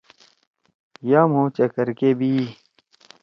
[1.09, 2.41] یا مھو چکر کے بیِئی۔